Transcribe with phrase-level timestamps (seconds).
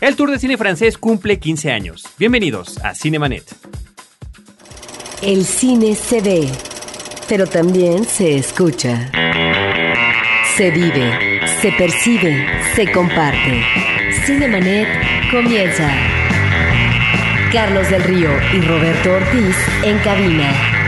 [0.00, 2.04] El Tour de Cine Francés cumple 15 años.
[2.18, 3.44] Bienvenidos a Cinemanet.
[5.22, 6.50] El cine se ve,
[7.28, 9.12] pero también se escucha.
[10.56, 12.44] Se vive, se percibe,
[12.74, 13.62] se comparte.
[14.26, 14.88] Cinemanet
[15.30, 15.88] comienza.
[17.52, 20.81] Carlos del Río y Roberto Ortiz en cabina.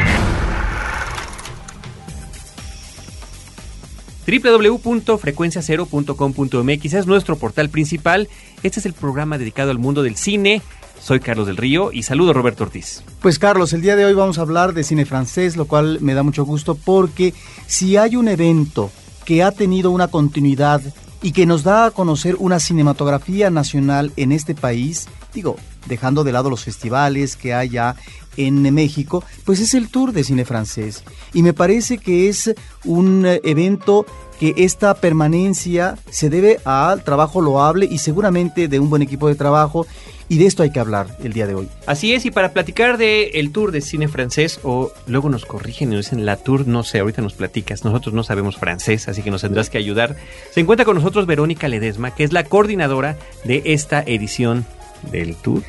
[4.27, 8.29] www.frecuenciacero.com.mx es nuestro portal principal.
[8.63, 10.63] Este es el programa dedicado al mundo del cine.
[11.01, 13.05] Soy Carlos del Río y saludo a Roberto Ortiz.
[13.21, 16.15] Pues Carlos, el día de hoy vamos a hablar de cine francés, lo cual me
[16.15, 17.35] da mucho gusto porque
[17.67, 18.91] si hay un evento
[19.25, 20.81] que ha tenido una continuidad
[21.21, 25.57] y que nos da a conocer una cinematografía nacional en este país, digo,
[25.87, 27.97] dejando de lado los festivales que hay ya
[28.37, 31.05] en México, pues es el Tour de Cine Francés.
[31.33, 34.07] Y me parece que es un evento
[34.41, 39.37] que esta permanencia se debe al trabajo loable y seguramente de un buen equipo de
[39.37, 39.87] trabajo
[40.29, 41.69] y de esto hay que hablar el día de hoy.
[41.87, 45.93] Así es, y para platicar de el tour de cine francés, o luego nos corrigen
[45.93, 49.23] y nos dicen la tour, no sé, ahorita nos platicas, nosotros no sabemos francés, así
[49.23, 50.17] que nos tendrás que ayudar.
[50.51, 54.67] Se encuentra con nosotros Verónica Ledesma, que es la coordinadora de esta edición
[55.11, 55.63] del tour.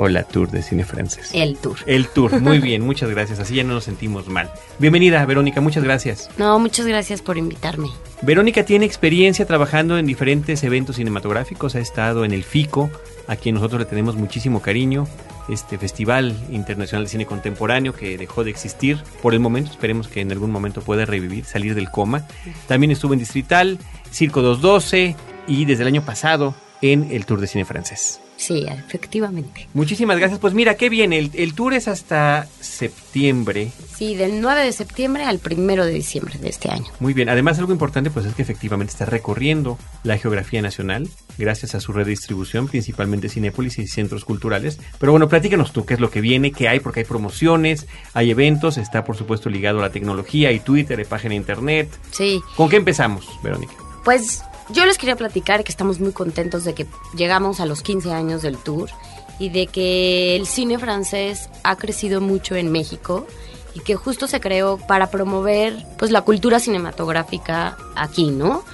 [0.00, 1.30] O la tour de cine francés.
[1.34, 1.76] El tour.
[1.86, 4.48] El tour, muy bien, muchas gracias, así ya no nos sentimos mal.
[4.78, 6.30] Bienvenida, Verónica, muchas gracias.
[6.38, 7.88] No, muchas gracias por invitarme.
[8.22, 12.90] Verónica tiene experiencia trabajando en diferentes eventos cinematográficos, ha estado en el FICO,
[13.26, 15.08] a quien nosotros le tenemos muchísimo cariño,
[15.48, 20.20] este Festival Internacional de Cine Contemporáneo que dejó de existir por el momento, esperemos que
[20.20, 22.26] en algún momento pueda revivir, salir del coma.
[22.66, 23.78] También estuvo en Distrital,
[24.12, 28.20] Circo 212 y desde el año pasado en el Tour de Cine Francés.
[28.38, 29.68] Sí, efectivamente.
[29.74, 30.38] Muchísimas gracias.
[30.38, 31.12] Pues mira, qué bien.
[31.12, 33.72] El, el, tour es hasta septiembre.
[33.96, 36.86] Sí, del 9 de septiembre al 1 de diciembre de este año.
[37.00, 37.28] Muy bien.
[37.28, 41.92] Además, algo importante pues es que efectivamente está recorriendo la geografía nacional gracias a su
[41.92, 44.78] redistribución, principalmente Cinépolis y centros culturales.
[45.00, 48.30] Pero bueno, platícanos tú qué es lo que viene, qué hay, porque hay promociones, hay
[48.30, 51.88] eventos, está por supuesto ligado a la tecnología, hay Twitter, hay página de internet.
[52.12, 52.40] Sí.
[52.56, 53.74] ¿Con qué empezamos, Verónica?
[54.04, 58.12] Pues yo les quería platicar que estamos muy contentos de que llegamos a los 15
[58.12, 58.90] años del tour
[59.38, 63.26] y de que el cine francés ha crecido mucho en México
[63.74, 68.64] y que justo se creó para promover pues la cultura cinematográfica aquí, ¿no?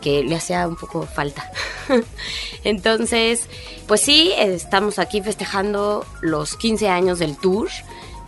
[0.00, 1.50] Que le hacía un poco falta.
[2.64, 3.48] Entonces,
[3.86, 7.68] pues sí, estamos aquí festejando los 15 años del tour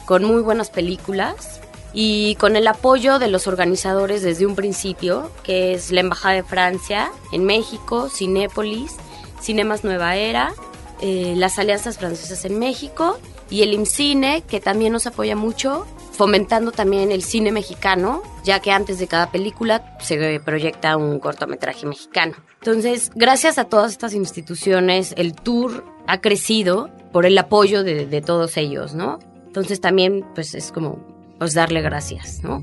[0.07, 1.61] con muy buenas películas
[1.95, 6.43] y con el apoyo de los organizadores desde un principio, que es la Embajada de
[6.43, 8.97] Francia en México, Cinépolis,
[9.41, 10.53] Cinemas Nueva Era,
[11.01, 13.19] eh, las Alianzas Francesas en México
[13.49, 18.73] y el IMCINE, que también nos apoya mucho, fomentando también el cine mexicano, ya que
[18.73, 22.35] antes de cada película se proyecta un cortometraje mexicano.
[22.61, 28.21] Entonces, gracias a todas estas instituciones, el tour ha crecido por el apoyo de, de
[28.21, 29.19] todos ellos, ¿no?
[29.47, 32.63] Entonces también, pues es como pues darle gracias, ¿no?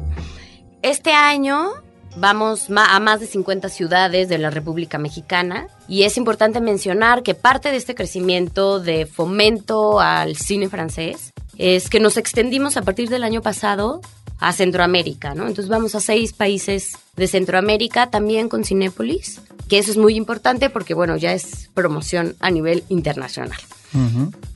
[0.82, 1.72] Este año
[2.18, 7.36] vamos a más de 50 ciudades de la República Mexicana y es importante mencionar que
[7.36, 13.10] parte de este crecimiento de fomento al cine francés es que nos extendimos a partir
[13.10, 14.02] del año pasado
[14.42, 15.48] a Centroamérica, ¿no?
[15.48, 20.70] Entonces vamos a seis países de Centroamérica también con Cinépolis, que eso es muy importante
[20.70, 23.60] porque, bueno, ya es promoción a nivel internacional.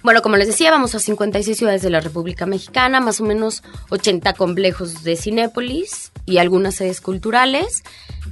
[0.02, 3.64] Bueno, como les decía, vamos a 56 ciudades de la República Mexicana, más o menos
[3.90, 7.84] 80 complejos de Cinépolis y algunas sedes culturales.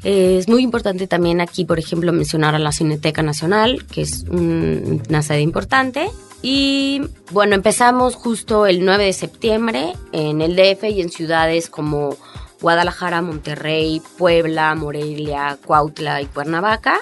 [0.03, 4.23] Eh, es muy importante también aquí, por ejemplo, mencionar a la Cineteca Nacional, que es
[4.29, 6.09] una sede importante.
[6.43, 12.17] Y bueno, empezamos justo el 9 de septiembre en el DF y en ciudades como
[12.61, 16.99] Guadalajara, Monterrey, Puebla, Morelia, Cuautla y Cuernavaca.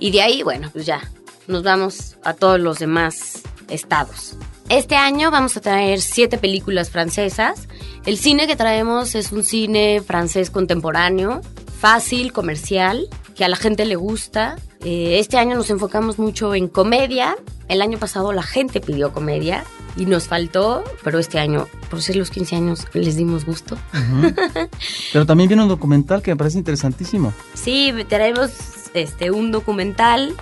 [0.00, 1.00] Y de ahí, bueno, pues ya
[1.46, 4.36] nos vamos a todos los demás estados.
[4.68, 7.68] Este año vamos a traer siete películas francesas.
[8.04, 11.40] El cine que traemos es un cine francés contemporáneo,
[11.78, 13.06] fácil, comercial,
[13.36, 14.56] que a la gente le gusta.
[14.84, 17.36] Eh, este año nos enfocamos mucho en comedia.
[17.68, 19.64] El año pasado la gente pidió comedia
[19.96, 23.76] y nos faltó, pero este año, por ser los 15 años, les dimos gusto.
[25.12, 27.32] Pero también viene un documental que me parece interesantísimo.
[27.54, 28.50] Sí, traemos
[28.94, 30.34] este, un documental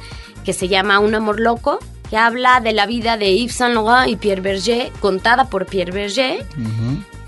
[0.44, 1.78] que se llama Un amor loco,
[2.08, 5.92] que habla de la vida de Yves Saint Laurent y Pierre Berger, contada por Pierre
[5.92, 6.46] Berger.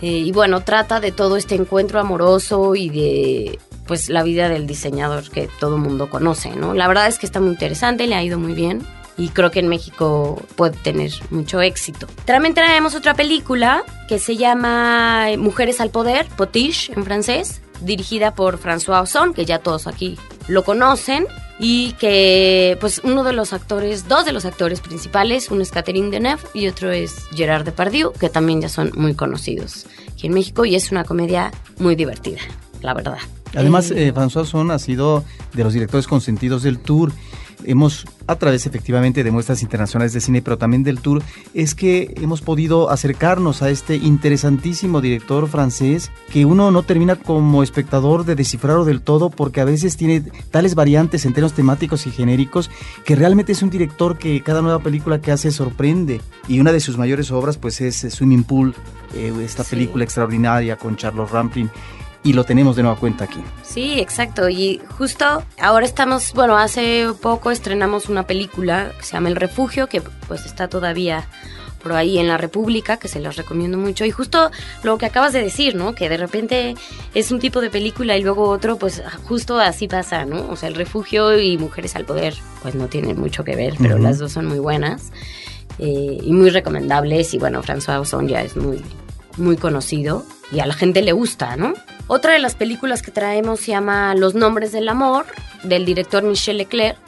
[0.00, 4.67] Eh, y bueno, trata de todo este encuentro amoroso y de pues la vida del
[4.67, 6.75] diseñador que todo mundo conoce, ¿no?
[6.75, 8.87] La verdad es que está muy interesante, le ha ido muy bien
[9.19, 12.06] y creo que en México puede tener mucho éxito.
[12.25, 18.58] También traemos otra película que se llama Mujeres al Poder, Potiche en francés, dirigida por
[18.58, 20.19] François Ozon, que ya todos aquí
[20.49, 21.26] lo conocen
[21.58, 26.11] y que pues uno de los actores, dos de los actores principales, uno es Catherine
[26.11, 30.64] Deneuve y otro es Gerard Depardieu, que también ya son muy conocidos aquí en México
[30.64, 32.40] y es una comedia muy divertida,
[32.82, 33.19] la verdad.
[33.55, 37.12] Además, eh, François Son ha sido de los directores consentidos del tour
[37.64, 41.23] hemos, a través efectivamente de muestras internacionales de cine, pero también del tour,
[41.55, 47.62] es que hemos podido acercarnos a este interesantísimo director francés que uno no termina como
[47.62, 50.20] espectador de descifrarlo del todo porque a veces tiene
[50.50, 52.70] tales variantes en términos temáticos y genéricos
[53.05, 56.20] que realmente es un director que cada nueva película que hace sorprende.
[56.49, 58.75] Y una de sus mayores obras pues es Swimming Pool,
[59.14, 61.70] eh, esta película extraordinaria con Charles Rampling
[62.24, 63.40] y lo tenemos de nueva cuenta aquí.
[63.62, 64.48] Sí, exacto.
[64.48, 69.88] Y justo ahora estamos, bueno, hace poco estrenamos una película que se llama El Refugio,
[69.88, 71.26] que pues está todavía
[71.82, 74.04] por ahí en la República, que se las recomiendo mucho.
[74.04, 74.52] Y justo
[74.84, 75.96] lo que acabas de decir, ¿no?
[75.96, 76.76] Que de repente
[77.12, 80.48] es un tipo de película y luego otro, pues justo así pasa, ¿no?
[80.48, 83.98] O sea, El Refugio y Mujeres al Poder, pues no tienen mucho que ver, pero
[83.98, 85.10] las dos son muy buenas
[85.80, 87.34] eh, y muy recomendables.
[87.34, 88.80] Y bueno, François Ozon ya es muy,
[89.36, 91.75] muy conocido y a la gente le gusta, ¿no?
[92.06, 95.25] Otra de las películas que traemos se llama Los Nombres del Amor,
[95.62, 96.99] del director Michel Leclerc.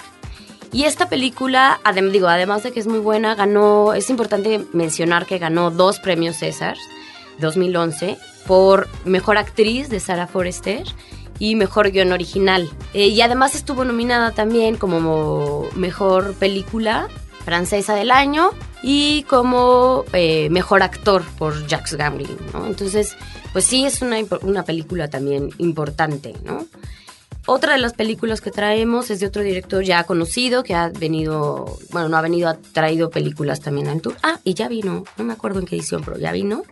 [0.73, 1.79] Y esta película,
[2.11, 6.37] digo, además de que es muy buena, ganó, es importante mencionar que ganó dos premios
[6.37, 6.76] César
[7.38, 10.82] 2011 por Mejor Actriz de Sarah Forrester
[11.38, 12.69] y Mejor Guión Original.
[12.93, 17.08] Eh, y además estuvo nominada también como Mejor Película
[17.44, 18.50] Francesa del Año
[18.82, 22.67] y como eh, Mejor Actor por Jacques Gambling, ¿no?
[22.67, 23.17] Entonces,
[23.52, 26.67] pues sí es una, una película también importante, ¿no?
[27.46, 31.79] Otra de las películas que traemos es de otro director ya conocido que ha venido,
[31.91, 34.17] bueno, no ha venido, ha traído películas también al tour.
[34.23, 36.62] Ah, y ya vino, no me acuerdo en qué edición, pero ya vino.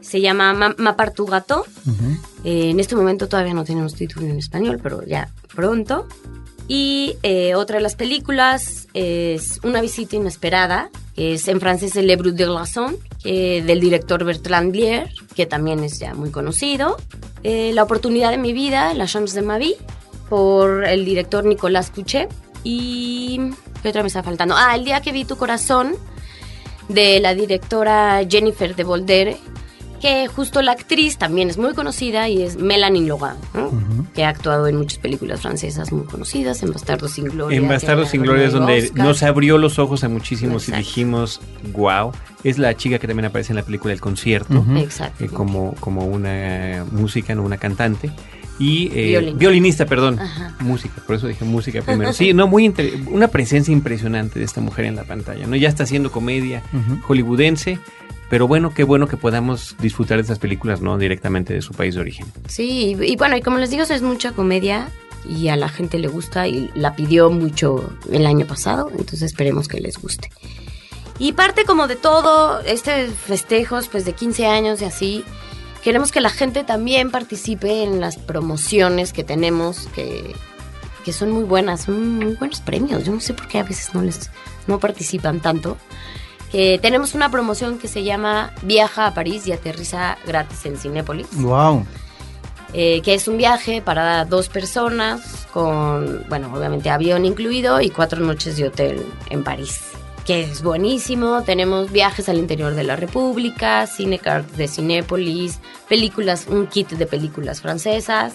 [0.00, 1.64] Se llama Mapartu Gato.
[2.42, 6.08] Eh, en este momento todavía no tenemos título en español, pero ya pronto.
[6.74, 12.16] Y eh, otra de las películas es Una visita inesperada, que es en francés Le
[12.16, 16.96] Brut de Glaçon, del director Bertrand Blier, que también es ya muy conocido.
[17.42, 19.76] Eh, la oportunidad de mi vida, La chance de ma vie,
[20.30, 22.32] por el director Nicolas Couchet.
[22.64, 23.38] Y...
[23.82, 24.54] ¿Qué otra me está faltando?
[24.56, 25.94] Ah, El día que vi tu corazón,
[26.88, 29.36] de la directora Jennifer de Volder,
[30.02, 33.36] que justo la actriz también es muy conocida y es Melanie Logan,
[34.14, 37.56] que ha actuado en muchas películas francesas muy conocidas, en Bastardos sin Gloria.
[37.56, 41.40] En Bastardos sin Gloria es donde nos abrió los ojos a muchísimos y dijimos,
[41.72, 42.10] wow,
[42.42, 45.24] es la chica que también aparece en la película El Concierto, Exacto.
[45.24, 48.10] Eh, como, como una música, no una cantante.
[48.58, 49.86] Y eh, violinista.
[49.86, 50.18] perdón,
[50.60, 52.12] música, por eso dije música primero.
[52.12, 52.72] Sí, no, muy
[53.06, 55.56] una presencia impresionante de esta mujer en la pantalla, ¿no?
[55.56, 56.62] Ya está haciendo comedia
[57.06, 57.78] hollywoodense,
[58.32, 60.96] pero bueno, qué bueno que podamos disfrutar de estas películas, ¿no?
[60.96, 62.24] Directamente de su país de origen.
[62.48, 64.88] Sí, y, bueno, y como les digo, es mucha comedia
[65.28, 69.68] y a la gente le gusta y la pidió mucho el año pasado, entonces esperemos
[69.68, 70.30] que les guste.
[71.18, 75.24] Y parte como de todo, este festejos pues de 15 años y así,
[75.84, 80.34] queremos que la gente también participe en las promociones que tenemos, que,
[81.04, 83.04] que son muy buenas, son muy buenos premios.
[83.04, 84.30] Yo no sé por qué a veces no les
[84.66, 85.76] no participan tanto
[86.52, 91.28] tenemos una promoción que se llama Viaja a París y aterriza gratis en Cinépolis.
[91.36, 91.86] ¡Wow!
[92.74, 98.20] Eh, que es un viaje para dos personas con, bueno, obviamente avión incluido y cuatro
[98.20, 99.82] noches de hotel en París.
[100.24, 101.42] Que es buenísimo.
[101.42, 107.60] Tenemos viajes al interior de la República, Cinecard de Cinépolis, películas, un kit de películas
[107.60, 108.34] francesas.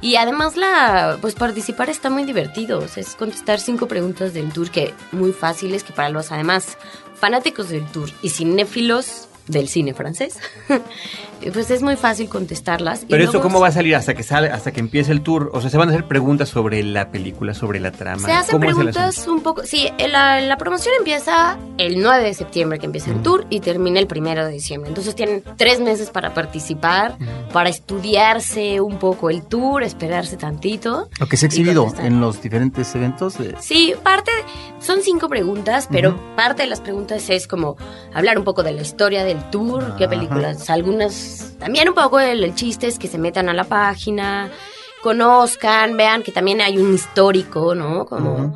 [0.00, 4.92] Y además la pues participar está muy divertido, es contestar cinco preguntas del tour que
[5.12, 6.76] muy fáciles que para los además
[7.24, 10.38] fanáticos del tour y cinéfilos del cine francés,
[11.52, 13.04] pues es muy fácil contestarlas.
[13.08, 15.60] Pero eso cómo va a salir hasta que sale, hasta que empiece el tour, o
[15.60, 18.26] sea, se van a hacer preguntas sobre la película, sobre la trama.
[18.26, 22.86] Se hacen preguntas un poco, sí, la, la, promoción empieza el 9 de septiembre que
[22.86, 24.88] empieza el tour y termina el 1 de diciembre.
[24.88, 27.16] Entonces tienen tres meses para participar,
[27.52, 31.08] para estudiarse un poco el tour, esperarse tantito.
[31.18, 33.34] Lo que se ha exhibido en los diferentes eventos.
[33.60, 34.30] Sí, parte,
[34.78, 37.76] son cinco preguntas, pero parte de las preguntas es como
[38.12, 42.54] hablar un poco de la historia del tour, qué películas, algunas, también un poco el,
[42.54, 44.50] chiste es que se metan a la página,
[45.02, 48.06] conozcan, vean que también hay un histórico, ¿no?
[48.06, 48.54] Como...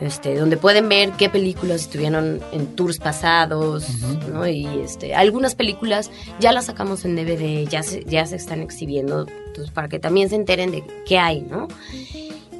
[0.00, 3.84] Este, donde pueden ver qué películas estuvieron en tours pasados,
[4.32, 4.46] ¿no?
[4.46, 9.26] Y este, algunas películas ya las sacamos en DVD, ya se, ya se están exhibiendo,
[9.48, 11.66] entonces, para que también se enteren de qué hay, ¿no?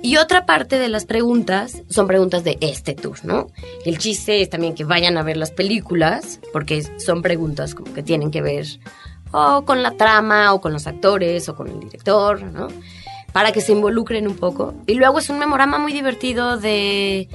[0.00, 3.48] Y otra parte de las preguntas son preguntas de este tour, ¿no?
[3.84, 8.02] El chiste es también que vayan a ver las películas, porque son preguntas como que
[8.02, 8.66] tienen que ver
[9.32, 12.68] o con la trama, o con los actores, o con el director, ¿no?
[13.32, 14.74] para que se involucren un poco.
[14.86, 17.28] Y luego es un memorama muy divertido de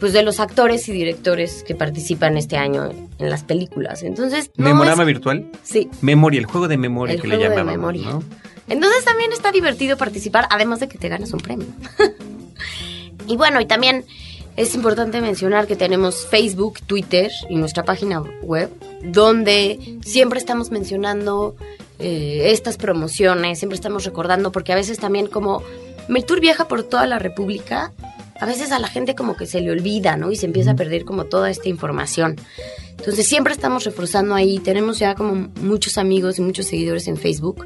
[0.00, 4.02] pues de los actores y directores que participan este año en las películas.
[4.04, 5.46] Entonces, no ¿Memorama es- virtual?
[5.64, 5.90] Sí.
[6.00, 8.08] Memoria, el juego de memoria El que le juego de memoria.
[8.10, 8.22] ¿no?
[8.68, 11.66] Entonces también está divertido participar, además de que te ganas un premio.
[13.26, 14.04] y bueno, y también
[14.58, 18.68] es importante mencionar que tenemos Facebook, Twitter y nuestra página web,
[19.04, 21.54] donde siempre estamos mencionando
[22.00, 25.62] eh, estas promociones, siempre estamos recordando, porque a veces también como
[26.08, 27.92] Meltour viaja por toda la República,
[28.40, 30.32] a veces a la gente como que se le olvida, ¿no?
[30.32, 32.34] Y se empieza a perder como toda esta información.
[32.98, 37.64] Entonces siempre estamos reforzando ahí, tenemos ya como muchos amigos y muchos seguidores en Facebook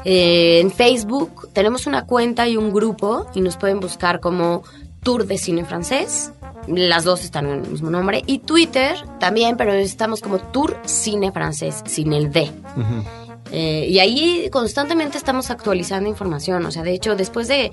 [0.04, 4.62] Eh, en Facebook tenemos una cuenta y un grupo y nos pueden buscar como
[5.02, 6.32] Tour de Cine Francés.
[6.68, 8.23] Las dos están en el mismo nombre.
[8.26, 12.50] Y Twitter también, pero estamos como Tour Cine Francés, sin el D.
[12.76, 13.27] Ujú.
[13.52, 16.64] Eh, y ahí constantemente estamos actualizando información.
[16.67, 17.73] O sea, de hecho, después de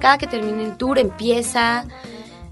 [0.00, 1.84] cada que termine el tour, empieza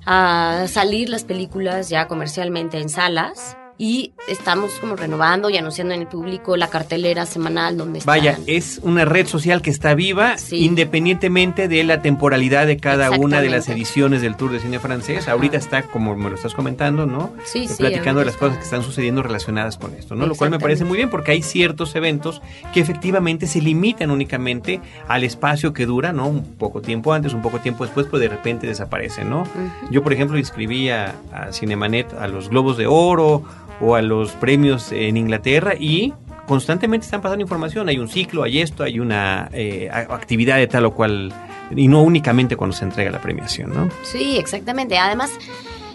[0.07, 3.57] a salir las películas ya comercialmente en salas.
[3.77, 8.13] Y estamos como renovando y anunciando en el público la cartelera semanal donde están.
[8.15, 10.65] Vaya, es una red social que está viva Sí.
[10.65, 15.25] independientemente de la temporalidad de cada una de las ediciones del Tour de Cine Francés.
[15.25, 15.33] Ajá.
[15.33, 17.33] Ahorita está, como me lo estás comentando, ¿no?
[17.45, 18.59] Sí, Eh, sí, Platicando de las cosas está.
[18.61, 20.27] que están sucediendo relacionadas con esto, ¿no?
[20.27, 22.41] Lo cual me parece muy bien porque hay ciertos eventos
[22.73, 26.29] que efectivamente se limitan únicamente al espacio que dura, ¿no?
[26.29, 29.45] Un poco tiempo antes, un poco tiempo después, pero de repente desaparecen, ¿no?
[29.91, 33.43] Yo, por ejemplo, inscribí a, a Cinemanet a los Globos de Oro
[33.81, 36.13] o a los premios en Inglaterra y
[36.47, 37.89] constantemente están pasando información.
[37.89, 41.33] Hay un ciclo, hay esto, hay una eh, actividad de tal o cual,
[41.75, 43.89] y no únicamente cuando se entrega la premiación, ¿no?
[44.03, 44.99] Sí, exactamente.
[44.99, 45.31] Además,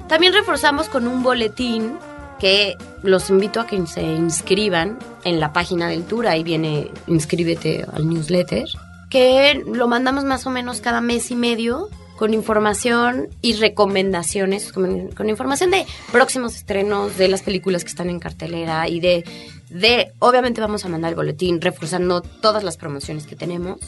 [0.07, 1.93] también reforzamos con un boletín
[2.39, 6.25] que los invito a que se inscriban en la página del tour.
[6.27, 8.67] Ahí viene inscríbete al newsletter.
[9.09, 15.07] Que lo mandamos más o menos cada mes y medio con información y recomendaciones, con,
[15.07, 19.23] con información de próximos estrenos, de las películas que están en cartelera y de,
[19.69, 23.79] de, obviamente vamos a mandar el boletín reforzando todas las promociones que tenemos.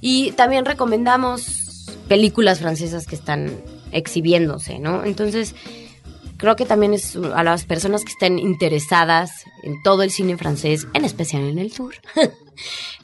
[0.00, 3.52] Y también recomendamos películas francesas que están
[3.92, 5.04] exhibiéndose, ¿no?
[5.04, 5.54] Entonces,
[6.38, 10.88] creo que también es a las personas que estén interesadas en todo el cine francés,
[10.94, 11.94] en especial en el tour,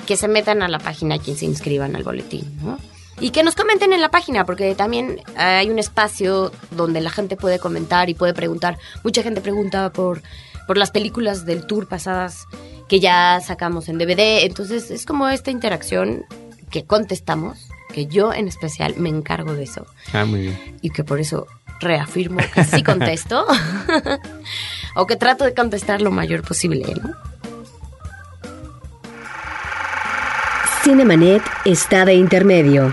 [0.06, 2.76] que se metan a la página y se inscriban al boletín, ¿no?
[3.22, 7.36] Y que nos comenten en la página, porque también hay un espacio donde la gente
[7.36, 8.78] puede comentar y puede preguntar.
[9.04, 10.20] Mucha gente pregunta por,
[10.66, 12.46] por las películas del tour pasadas
[12.88, 14.42] que ya sacamos en DVD.
[14.44, 16.24] Entonces es como esta interacción
[16.70, 20.78] que contestamos, que yo en especial me encargo de eso Ah, muy bien.
[20.82, 21.46] y que por eso
[21.80, 23.46] reafirmo que sí contesto
[24.96, 27.12] o que trato de contestar lo mayor posible, ¿no?
[30.82, 32.92] Cinemanet está de intermedio.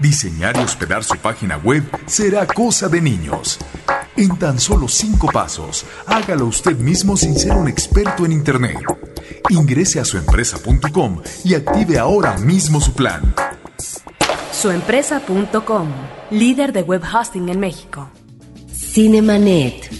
[0.00, 3.58] diseñar y hospedar su página web será cosa de niños.
[4.16, 8.78] En tan solo cinco pasos, hágalo usted mismo sin ser un experto en Internet.
[9.48, 13.34] Ingrese a suempresa.com y active ahora mismo su plan.
[14.52, 15.88] Suempresa.com,
[16.30, 18.10] líder de web hosting en México.
[18.72, 19.90] Cinemanet.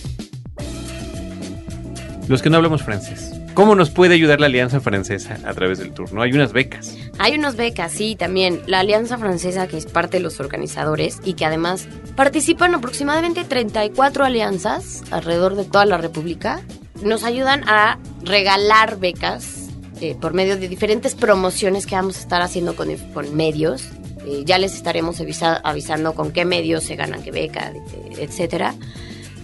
[2.28, 3.32] Los que no hablamos francés.
[3.54, 6.12] ¿Cómo nos puede ayudar la Alianza Francesa a través del tour?
[6.12, 6.22] ¿No?
[6.22, 6.96] Hay unas becas.
[7.22, 8.62] Hay unas becas, sí, también.
[8.66, 11.86] La Alianza Francesa, que es parte de los organizadores y que además
[12.16, 16.62] participan aproximadamente 34 alianzas alrededor de toda la República,
[17.02, 19.68] nos ayudan a regalar becas
[20.00, 22.88] eh, por medio de diferentes promociones que vamos a estar haciendo con,
[23.36, 23.90] medios.
[24.26, 27.70] Eh, ya les estaremos avisa- avisando con qué medios se ganan qué beca,
[28.18, 28.74] etcétera.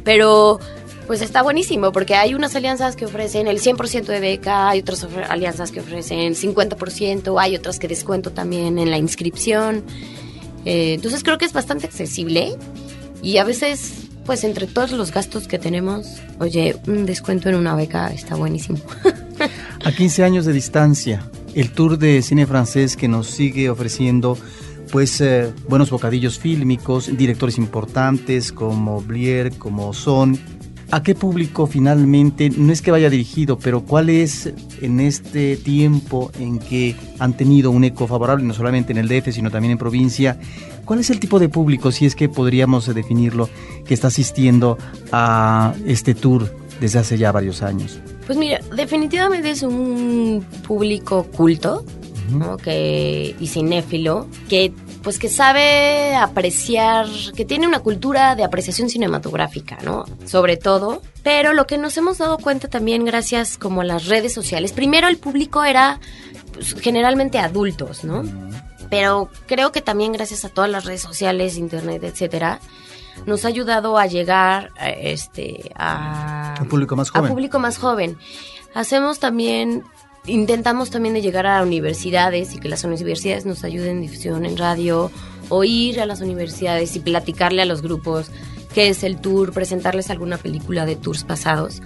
[0.03, 0.61] Pero
[1.07, 5.07] pues está buenísimo porque hay unas alianzas que ofrecen el 100% de beca, hay otras
[5.29, 9.85] alianzas que ofrecen 50%, hay otras que descuento también en la inscripción.
[10.65, 12.57] Eh, entonces creo que es bastante accesible
[13.23, 16.07] y a veces, pues entre todos los gastos que tenemos,
[16.39, 18.79] oye, un descuento en una beca está buenísimo.
[19.85, 24.37] A 15 años de distancia, el tour de cine francés que nos sigue ofreciendo
[24.91, 30.39] pues eh, buenos bocadillos fílmicos, directores importantes como Blier, como Son.
[30.91, 36.31] ¿A qué público finalmente, no es que vaya dirigido, pero cuál es en este tiempo
[36.39, 39.79] en que han tenido un eco favorable, no solamente en el DF, sino también en
[39.79, 40.39] provincia,
[40.85, 43.49] cuál es el tipo de público, si es que podríamos definirlo,
[43.85, 44.79] que está asistiendo
[45.11, 47.99] a este tour desde hace ya varios años?
[48.27, 51.85] Pues mira, definitivamente es un público culto,
[52.31, 52.57] ¿no?
[52.57, 54.73] que, y cinéfilo, que
[55.07, 60.05] pues que sabe apreciar, que tiene una cultura de apreciación cinematográfica, ¿no?
[60.25, 61.01] Sobre todo.
[61.23, 65.07] Pero lo que nos hemos dado cuenta también gracias como a las redes sociales, primero
[65.07, 66.01] el público era
[66.53, 68.25] pues, generalmente adultos, ¿no?
[68.91, 72.59] Pero creo que también gracias a todas las redes sociales, internet, etcétera,
[73.27, 77.27] nos ha ayudado a llegar eh, este a Un público más joven.
[77.27, 78.19] a público más joven.
[78.75, 79.85] Hacemos también
[80.27, 84.57] intentamos también de llegar a universidades y que las universidades nos ayuden en difusión en
[84.57, 85.11] radio
[85.49, 88.31] o ir a las universidades y platicarle a los grupos
[88.75, 91.81] qué es el tour, presentarles alguna película de tours pasados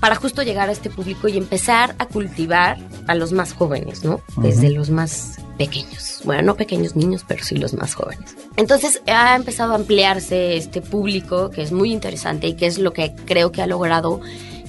[0.00, 4.20] para justo llegar a este público y empezar a cultivar a los más jóvenes, ¿no?
[4.36, 6.20] Desde los más pequeños.
[6.24, 8.36] Bueno, no pequeños niños, pero sí los más jóvenes.
[8.56, 12.92] Entonces ha empezado a ampliarse este público que es muy interesante y que es lo
[12.92, 14.20] que creo que ha logrado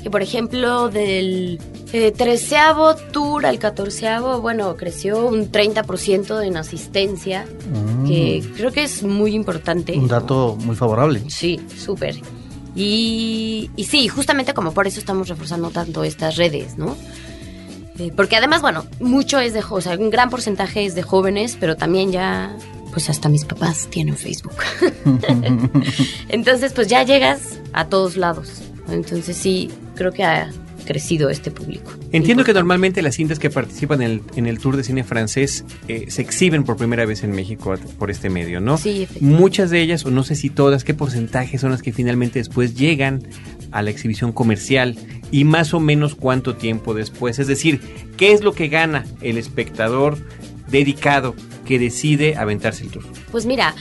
[0.05, 1.59] que por ejemplo del
[1.91, 7.47] eh, treceavo tour al catorceavo, bueno, creció un 30% en asistencia,
[8.05, 9.97] que creo que es muy importante.
[9.97, 10.03] Mm.
[10.03, 11.23] Un dato muy favorable.
[11.29, 12.17] Sí, súper.
[12.75, 16.95] Y, y sí, justamente como por eso estamos reforzando tanto estas redes, ¿no?
[17.97, 21.57] Eh, porque además, bueno, mucho es de, o sea, un gran porcentaje es de jóvenes,
[21.59, 22.55] pero también ya,
[22.91, 24.57] pues hasta mis papás tienen Facebook.
[26.29, 28.61] Entonces, pues ya llegas a todos lados.
[28.87, 30.51] Entonces sí, creo que ha
[30.85, 31.91] crecido este público.
[32.11, 35.65] Entiendo que normalmente las cintas que participan en el, en el Tour de Cine Francés
[35.87, 38.77] eh, se exhiben por primera vez en México por este medio, ¿no?
[38.77, 39.41] Sí, efectivamente.
[39.41, 42.75] Muchas de ellas, o no sé si todas, ¿qué porcentaje son las que finalmente después
[42.75, 43.23] llegan
[43.71, 44.95] a la exhibición comercial?
[45.31, 47.39] Y más o menos cuánto tiempo después.
[47.39, 47.81] Es decir,
[48.15, 50.17] ¿qué es lo que gana el espectador
[50.69, 53.03] dedicado que decide aventarse el tour?
[53.31, 53.73] Pues mira,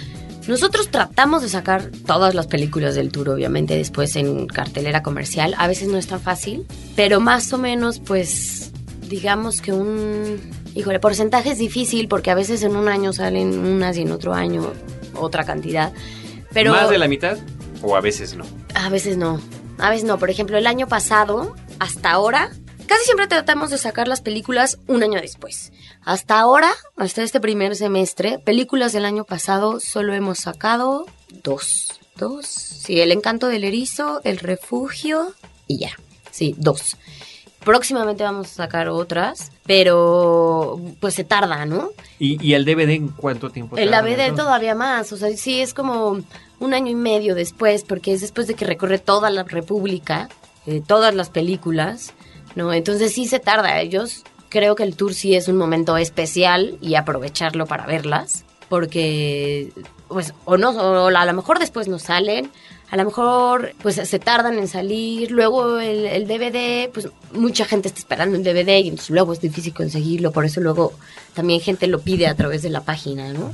[0.46, 5.54] nosotros tratamos de sacar todas las películas del tour, obviamente, después en cartelera comercial.
[5.58, 8.72] A veces no es tan fácil, pero más o menos, pues,
[9.08, 10.40] digamos que un...
[10.74, 14.34] Híjole, porcentaje es difícil porque a veces en un año salen unas y en otro
[14.34, 14.72] año
[15.14, 15.92] otra cantidad.
[16.52, 17.38] Pero ¿Más de la mitad?
[17.82, 18.44] O a veces no.
[18.74, 19.40] a veces no.
[19.78, 20.18] A veces no.
[20.18, 22.50] Por ejemplo, el año pasado, hasta ahora,
[22.86, 25.72] casi siempre tratamos de sacar las películas un año después.
[26.04, 31.06] Hasta ahora, hasta este primer semestre, películas del año pasado solo hemos sacado
[31.42, 32.00] dos.
[32.16, 32.46] Dos.
[32.46, 35.34] Sí, El encanto del erizo, El refugio
[35.66, 35.92] y ya.
[36.30, 36.96] Sí, dos.
[37.64, 41.90] Próximamente vamos a sacar otras, pero pues se tarda, ¿no?
[42.18, 43.78] ¿Y, y el DVD en cuánto tiempo?
[43.78, 46.18] El tarda, todavía más, o sea, sí es como
[46.60, 50.28] un año y medio después, porque es después de que recorre toda la República,
[50.66, 52.12] eh, todas las películas,
[52.54, 52.72] ¿no?
[52.74, 53.80] Entonces sí se tarda.
[53.80, 59.72] Ellos creo que el tour sí es un momento especial y aprovecharlo para verlas, porque,
[60.06, 62.52] pues, o no, o a lo mejor después no salen.
[62.90, 67.98] A lo mejor pues se tardan en salir, luego el, DVD, pues mucha gente está
[67.98, 70.92] esperando el DVD y entonces luego es difícil conseguirlo, por eso luego
[71.32, 73.52] también gente lo pide a través de la página, ¿no?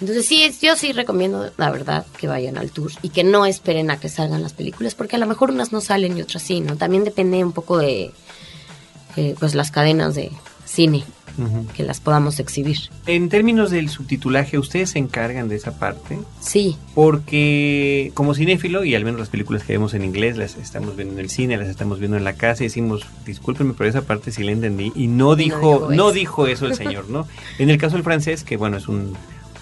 [0.00, 3.90] Entonces sí, yo sí recomiendo, la verdad, que vayan al tour y que no esperen
[3.90, 6.60] a que salgan las películas, porque a lo mejor unas no salen y otras sí,
[6.60, 6.76] ¿no?
[6.76, 8.10] También depende un poco de,
[9.16, 10.30] eh, pues, las cadenas de
[10.64, 11.04] cine
[11.74, 12.76] que las podamos exhibir.
[13.06, 16.18] En términos del subtitulaje, ¿ustedes se encargan de esa parte?
[16.40, 20.96] Sí, Porque como cinéfilo, y al menos las películas que vemos en inglés, las estamos
[20.96, 24.02] viendo en el cine, las estamos viendo en la casa, y decimos, discúlpenme, pero esa
[24.02, 24.92] parte sí la entendí.
[24.94, 26.12] Y no dijo, no eso.
[26.12, 27.26] dijo eso el señor, ¿no?
[27.58, 29.14] En el caso del francés, que bueno, es un,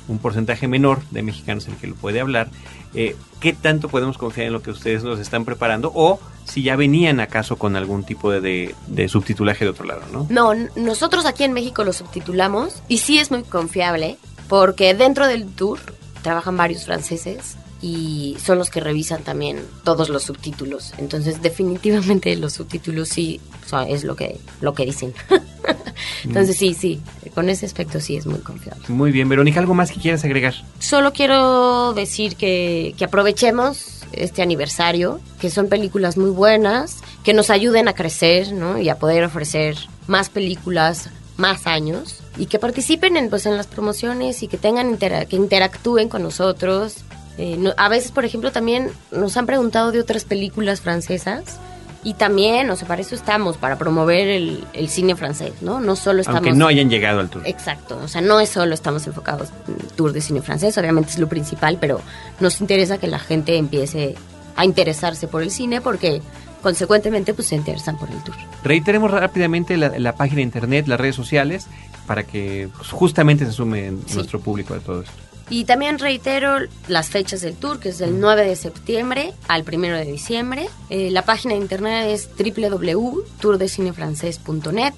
[0.09, 2.49] un porcentaje menor de mexicanos el que lo puede hablar,
[2.95, 5.93] eh, ¿qué tanto podemos confiar en lo que ustedes nos están preparando?
[5.95, 10.01] O si ya venían acaso con algún tipo de, de- de subtitulaje de otro lado,
[10.13, 10.27] ¿no?
[10.31, 14.17] No, nosotros aquí en México lo subtitulamos y sí es muy confiable
[14.49, 15.79] porque dentro del tour
[16.23, 20.93] trabajan varios franceses y son los que revisan también todos los subtítulos.
[20.99, 25.15] Entonces, definitivamente los subtítulos sí son- es lo que lo que dicen.
[26.25, 27.01] Entonces, sí, sí,
[27.35, 28.83] con ese aspecto sí es muy confiable.
[28.89, 30.55] Muy bien, Verónica, ¿algo más que quieras agregar?
[30.79, 37.51] Solo quiero decir que, que aprovechemos este aniversario, que son películas muy buenas, que nos
[37.51, 38.79] ayuden a crecer, ¿no?
[38.79, 43.67] Y a poder ofrecer más películas, más años, y que participen en, pues, en las
[43.67, 46.97] promociones y que tengan intera- que interactúen con nosotros.
[47.39, 51.59] Eh, no- a veces, por ejemplo, también nos han preguntado de otras películas francesas
[52.05, 55.81] Y también, o sea, para eso estamos, para promover el, el cine francés, ¿no?
[55.81, 56.39] No solo estamos...
[56.39, 57.43] Aunque no hayan llegado al tour.
[57.45, 61.11] Exacto, o sea, no es solo estamos enfocados en el tour de cine francés, obviamente
[61.11, 62.01] es lo principal, pero
[62.39, 64.15] nos interesa que la gente empiece
[64.55, 66.23] a interesarse por el cine porque
[66.63, 68.37] consecuentemente pues se interesan por el tour.
[68.63, 71.67] Reiteremos rápidamente la, la página de internet, las redes sociales,
[72.07, 74.15] para que pues, justamente se sume Sí.
[74.15, 75.13] nuestro público a todo esto.
[75.51, 76.59] Y también reitero
[76.89, 80.69] las fechas del tour, que es del 9 de septiembre al 1 de diciembre.
[80.91, 84.93] Eh, la página de internet es www.tourdecinefrancés.net.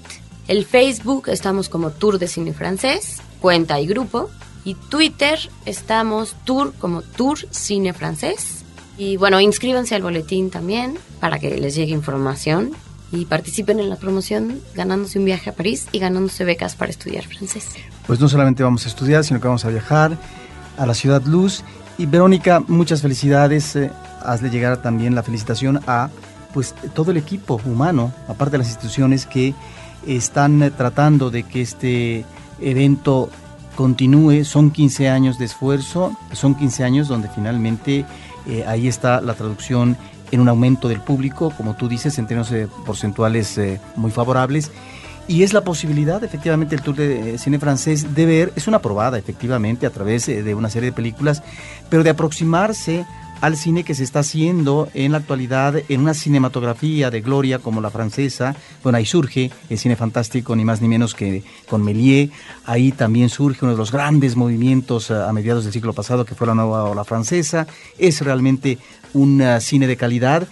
[0.49, 4.29] El Facebook estamos como Tour de Cine Francés, cuenta y grupo.
[4.65, 8.65] Y Twitter estamos Tour como Tour Cine Francés.
[8.99, 12.73] Y bueno, inscríbanse al boletín también para que les llegue información
[13.13, 17.25] y participen en la promoción ganándose un viaje a París y ganándose becas para estudiar
[17.25, 17.69] francés.
[18.07, 20.17] Pues no solamente vamos a estudiar, sino que vamos a viajar
[20.79, 21.65] a la Ciudad Luz.
[21.99, 23.77] Y Verónica, muchas felicidades.
[23.77, 23.91] eh,
[24.23, 26.11] hazle llegar también la felicitación a
[26.53, 29.55] pues todo el equipo humano, aparte de las instituciones que
[30.07, 32.25] están eh, tratando de que este
[32.61, 33.31] evento
[33.77, 34.45] continúe.
[34.45, 38.05] Son 15 años de esfuerzo, son 15 años donde finalmente
[38.47, 39.97] eh, ahí está la traducción
[40.31, 44.71] en un aumento del público, como tú dices, en términos eh, porcentuales eh, muy favorables.
[45.31, 48.81] Y es la posibilidad, efectivamente, el Tour de eh, Cine Francés de ver, es una
[48.81, 51.45] probada, efectivamente, a través eh, de una serie de películas,
[51.89, 53.07] pero de aproximarse
[53.41, 57.81] al cine que se está haciendo en la actualidad en una cinematografía de gloria como
[57.81, 58.55] la francesa.
[58.83, 62.31] Bueno, ahí surge el cine fantástico, ni más ni menos que con Méliès.
[62.67, 66.35] Ahí también surge uno de los grandes movimientos eh, a mediados del siglo pasado, que
[66.35, 67.67] fue la nueva ola francesa.
[67.99, 68.79] Es realmente
[69.15, 70.47] un eh, cine de calidad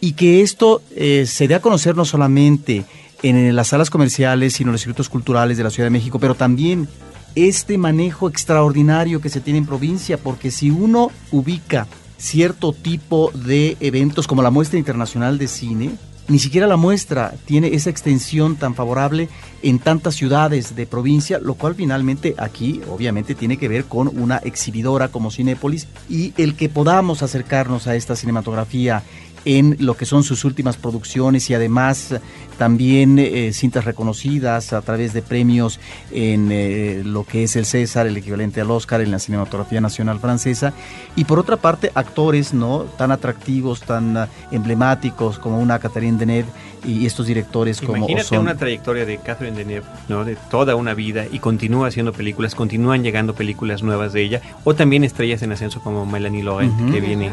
[0.00, 2.84] y que esto eh, se dé a conocer no solamente
[3.22, 6.34] en las salas comerciales, sino en los circuitos culturales de la Ciudad de México, pero
[6.34, 6.86] también
[7.34, 11.86] este manejo extraordinario que se tiene en provincia, porque si uno ubica
[12.18, 15.90] cierto tipo de eventos como la muestra internacional de cine,
[16.28, 19.28] ni siquiera la muestra tiene esa extensión tan favorable
[19.62, 24.38] en tantas ciudades de provincia, lo cual finalmente aquí obviamente tiene que ver con una
[24.38, 29.04] exhibidora como Cinépolis y el que podamos acercarnos a esta cinematografía
[29.46, 32.16] en lo que son sus últimas producciones y además
[32.58, 35.78] también eh, cintas reconocidas a través de premios
[36.10, 40.18] en eh, lo que es el César, el equivalente al Oscar en la cinematografía nacional
[40.18, 40.72] francesa.
[41.14, 46.48] Y por otra parte actores no tan atractivos, tan ah, emblemáticos como una Catherine Deneuve
[46.84, 50.24] y estos directores como Imagínate una trayectoria de Catherine Deneuve, ¿no?
[50.24, 54.74] De toda una vida y continúa haciendo películas, continúan llegando películas nuevas de ella, o
[54.74, 57.30] también estrellas en ascenso como Melanie Laurent, que viene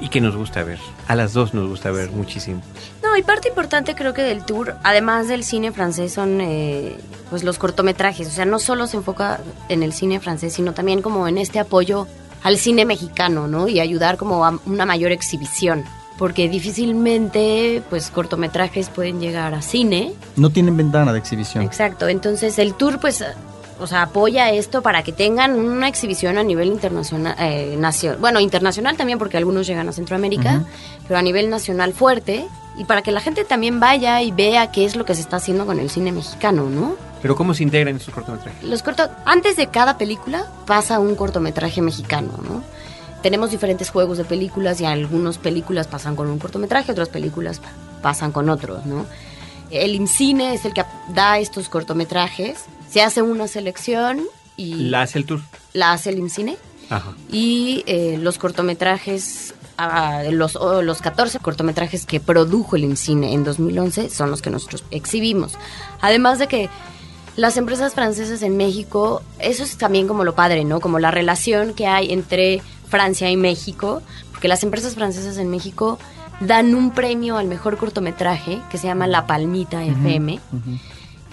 [0.00, 0.78] y que nos gusta ver.
[1.08, 2.62] A las dos nos gusta ver muchísimo.
[3.02, 6.96] No, y parte importante creo que del tour, además del cine francés, son eh,
[7.30, 8.28] pues los cortometrajes.
[8.28, 11.58] O sea, no solo se enfoca en el cine francés, sino también como en este
[11.58, 12.06] apoyo
[12.42, 13.68] al cine mexicano, ¿no?
[13.68, 15.84] Y ayudar como a una mayor exhibición.
[16.18, 20.14] Porque difícilmente, pues, cortometrajes pueden llegar a cine.
[20.36, 21.62] no tienen ventana de exhibición.
[21.62, 22.08] Exacto.
[22.08, 23.22] Entonces, el tour, pues,
[23.80, 27.78] o sea, apoya esto para que tengan una exhibición a nivel internacional, eh,
[28.20, 30.64] bueno, internacional también, porque algunos llegan a Centroamérica,
[31.06, 32.46] pero a nivel nacional fuerte,
[32.78, 35.36] y para que la gente también vaya y vea qué es lo que se está
[35.36, 36.94] haciendo con el cine mexicano, ¿no?
[37.22, 38.62] Pero ¿cómo se integran estos cortometrajes?
[38.62, 42.62] Los corto antes de cada película pasa un cortometraje mexicano, ¿no?
[43.22, 47.70] Tenemos diferentes juegos de películas y algunas películas pasan con un cortometraje, otras películas pa-
[48.02, 49.06] pasan con otros, ¿no?
[49.70, 54.22] El IMCINE es el que da estos cortometrajes, se hace una selección
[54.56, 55.40] y La hace el tour.
[55.72, 56.56] la hace el IMCINE
[56.90, 57.14] Ajá.
[57.30, 63.44] y eh, los cortometrajes, ah, los, oh, los 14 cortometrajes que produjo el IMCINE en
[63.44, 65.54] 2011 son los que nosotros exhibimos.
[66.00, 66.70] Además de que
[67.36, 70.80] las empresas francesas en México, eso es también como lo padre, ¿no?
[70.80, 75.98] Como la relación que hay entre Francia y México, porque las empresas francesas en México
[76.40, 80.38] dan un premio al mejor cortometraje que se llama La Palmita FM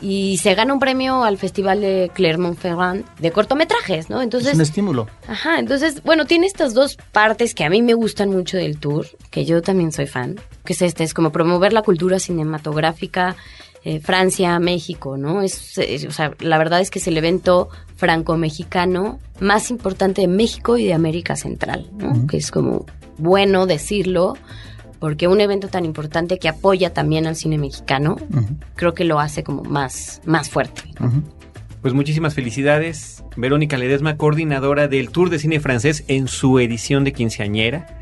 [0.03, 4.21] y se gana un premio al Festival de Clermont-Ferrand de cortometrajes, ¿no?
[4.21, 5.07] Entonces, es un estímulo.
[5.27, 9.07] Ajá, entonces, bueno, tiene estas dos partes que a mí me gustan mucho del tour,
[9.31, 10.35] que yo también soy fan,
[10.65, 13.35] que es este, es como promover la cultura cinematográfica
[13.85, 15.41] eh, Francia, México, ¿no?
[15.41, 20.27] Es, es- o sea, la verdad es que es el evento franco-mexicano más importante de
[20.27, 22.25] México y de América Central, ¿no?
[22.27, 22.85] Que es como
[23.17, 24.35] bueno decirlo,
[25.03, 28.15] porque un evento tan importante que apoya también al cine mexicano,
[28.73, 30.83] creo que lo hace como más, más fuerte.
[31.81, 37.11] Pues muchísimas felicidades, Verónica Ledesma, coordinadora del Tour de Cine Francés en su edición de
[37.11, 37.99] quinceañera.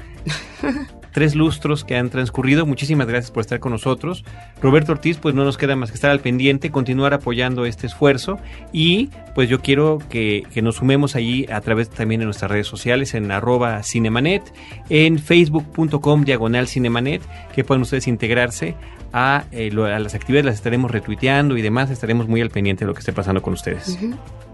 [1.12, 2.66] tres lustros que han transcurrido.
[2.66, 4.24] Muchísimas gracias por estar con nosotros.
[4.62, 8.40] Roberto Ortiz, pues no nos queda más que estar al pendiente, continuar apoyando este esfuerzo
[8.72, 13.14] y pues yo quiero que, nos sumemos allí a través también de nuestras redes sociales
[13.14, 14.54] en arroba cinemanet,
[14.90, 17.22] en facebook.com diagonal cinemanet,
[17.54, 18.76] que puedan ustedes integrarse
[19.14, 22.86] a, eh, lo- a las actividades, las estaremos retuiteando y demás, estaremos muy al pendiente
[22.86, 23.98] de lo que esté pasando con ustedes.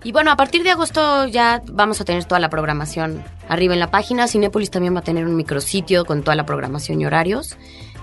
[0.04, 3.80] Y bueno, a partir de agosto ya vamos a tener toda la programación arriba en
[3.80, 4.28] la página.
[4.28, 7.58] Cinépolis también va a tener un micrositio con toda la programación y horarios.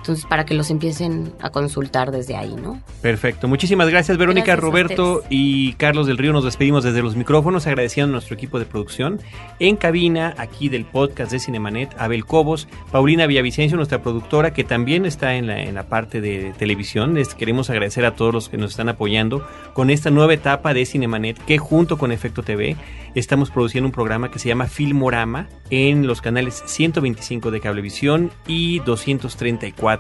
[0.05, 2.79] Entonces, para que los empiecen a consultar desde ahí, ¿no?
[3.01, 3.49] Perfecto.
[3.49, 6.35] Muchísimas gracias, Verónica, Gracias Roberto y Carlos del Río.
[6.35, 9.19] Nos despedimos desde los micrófonos, agradeciendo a nuestro equipo de producción.
[9.61, 15.07] En cabina, aquí del podcast de Cinemanet, Abel Cobos, Paulina Villavicencio, nuestra productora, que también
[15.07, 17.15] está en la, en la parte de televisión.
[17.15, 20.85] Les queremos agradecer a todos los que nos están apoyando con esta nueva etapa de
[20.85, 22.77] Cinemanet, que junto con Efecto TV
[23.15, 28.81] estamos produciendo un programa que se llama Filmorama en los canales 125 de Cablevisión y
[28.81, 29.94] 234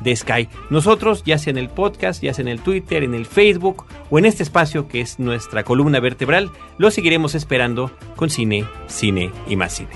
[0.00, 0.48] de Sky.
[0.70, 4.18] Nosotros, ya sea en el podcast, ya sea en el Twitter, en el Facebook o
[4.18, 9.56] en este espacio que es nuestra columna vertebral, lo seguiremos esperando con cine, cine y
[9.56, 9.90] más cine.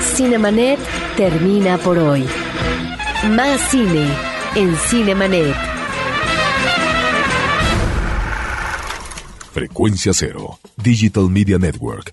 [0.00, 0.78] Cinemanet
[1.16, 2.24] termina por hoy.
[3.30, 4.08] Más cine
[4.54, 5.54] en Cinemanet.
[9.52, 12.12] Frecuencia Cero, Digital Media Network,